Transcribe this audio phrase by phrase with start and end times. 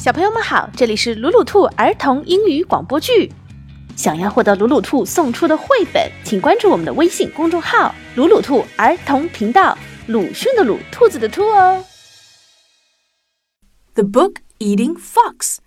[0.00, 3.30] 小朋友们好，这里是鲁鲁兔儿童英语广播剧。
[3.96, 9.76] 想要获得鲁鲁兔送出的绘本，请关注我们的微信公众号“鲁鲁兔儿童频道”。
[10.08, 11.84] 鲁迅的鲁，兔子的兔哦。
[13.92, 15.58] The Book Eating Fox。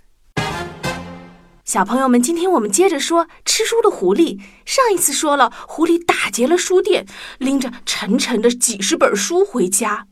[1.64, 4.42] 小朋友们，今天我们接着说吃书的狐狸。
[4.66, 7.06] 上一次说了，狐狸打劫了书店，
[7.38, 10.08] 拎着沉沉的几十本书回家。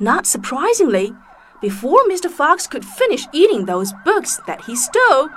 [0.00, 1.14] Not surprisingly,
[1.60, 2.30] before Mr.
[2.30, 5.28] Fox could finish eating those books that he stole,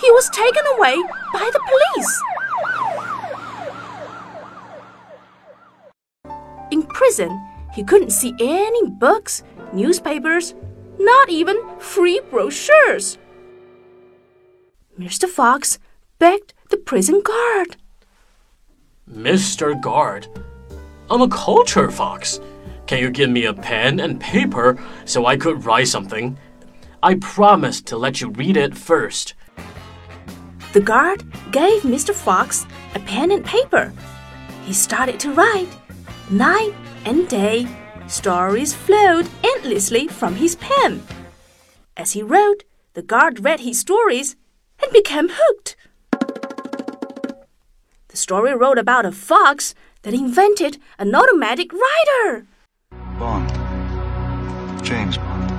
[0.00, 0.96] he was taken away
[1.32, 2.22] by the police.
[6.70, 7.40] In prison,
[7.74, 10.54] he couldn't see any books, newspapers,
[10.98, 13.18] not even free brochures.
[14.98, 15.28] Mr.
[15.28, 15.78] Fox
[16.18, 17.76] begged the prison guard.
[19.10, 19.80] Mr.
[19.80, 20.28] Guard,
[21.10, 22.40] I'm a culture fox.
[22.88, 26.38] Can you give me a pen and paper so I could write something?
[27.02, 29.34] I promised to let you read it first.
[30.72, 32.14] The guard gave Mr.
[32.14, 33.92] Fox a pen and paper.
[34.64, 35.68] He started to write.
[36.30, 36.72] Night
[37.04, 37.68] and day,
[38.06, 41.02] stories flowed endlessly from his pen.
[41.94, 44.34] As he wrote, the guard read his stories
[44.82, 45.76] and became hooked.
[48.08, 52.46] The story wrote about a fox that invented an automatic writer.
[53.18, 53.50] Bond.
[54.84, 55.50] James Bond.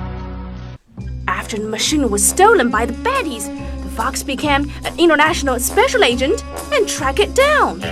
[1.28, 3.46] After the machine was stolen by the baddies,
[3.82, 7.82] the fox became an international special agent and tracked it down.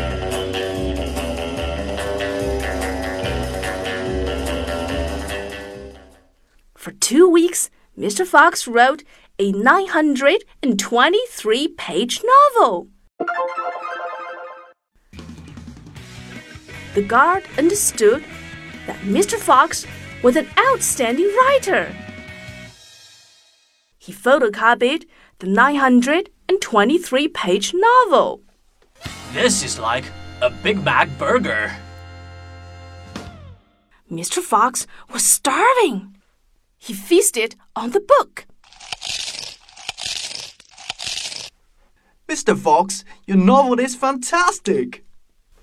[6.75, 8.27] For two weeks, Mr.
[8.27, 9.05] Fox wrote
[9.38, 12.88] a 923 page novel.
[16.94, 18.25] The guard understood
[18.89, 19.36] that Mr.
[19.36, 19.86] Fox
[20.22, 21.94] was an outstanding writer.
[23.98, 25.05] He photocopied
[25.41, 28.41] the 923 page novel.
[29.34, 30.04] This is like
[30.41, 31.71] a Big Mac burger.
[34.10, 34.43] Mr.
[34.43, 36.16] Fox was starving.
[36.78, 38.47] He feasted on the book.
[42.27, 42.56] Mr.
[42.56, 45.04] Fox, your novel is fantastic.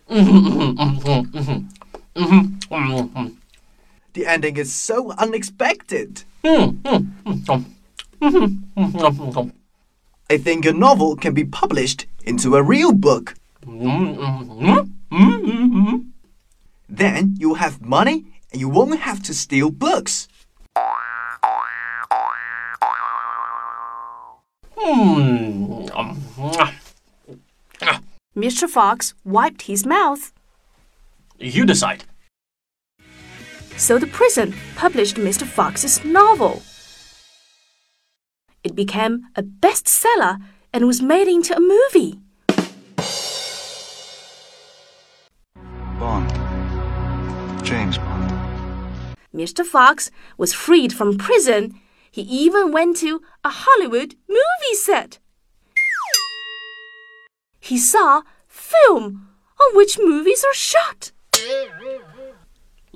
[4.13, 6.23] The ending is so unexpected.
[10.29, 13.35] I think a novel can be published into a real book.
[16.87, 20.27] Then you'll have money and you won't have to steal books.
[28.35, 28.67] Mr.
[28.69, 30.31] Fox wiped his mouth.
[31.39, 32.03] You decide.
[33.77, 35.43] So the prison published Mr.
[35.43, 36.61] Fox's novel.
[38.63, 40.39] It became a bestseller
[40.73, 42.19] and was made into a movie.
[45.99, 46.31] Bond.
[47.65, 48.31] James Bond.
[49.33, 49.65] Mr.
[49.65, 51.79] Fox was freed from prison.
[52.09, 55.19] He even went to a Hollywood movie set.
[57.59, 59.27] He saw film
[59.61, 61.11] on which movies are shot.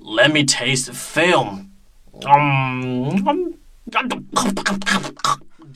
[0.01, 1.71] Let me taste the film.
[2.25, 3.59] Um,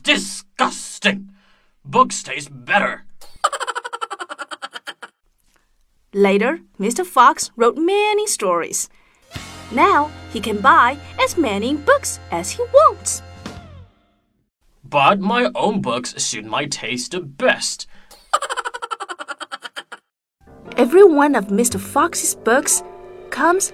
[0.01, 1.29] disgusting.
[1.85, 3.06] Books taste better.
[6.13, 7.06] Later, Mr.
[7.06, 8.89] Fox wrote many stories.
[9.72, 13.22] Now he can buy as many books as he wants.
[14.83, 17.88] But my own books suit my taste the best.
[20.78, 21.79] Every one of Mr.
[21.79, 22.83] Fox's books
[23.29, 23.73] comes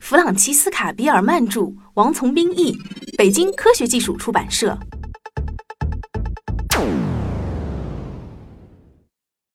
[0.00, 2.76] 弗朗齐斯卡·比尔曼著，王从兵译，
[3.16, 4.76] 北京科学技术出版社。